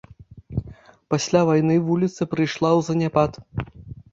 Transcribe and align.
Пасля 1.13 1.41
вайны 1.49 1.75
вуліца 1.91 2.27
прыйшла 2.33 2.69
ў 2.79 2.81
заняпад. 2.89 3.31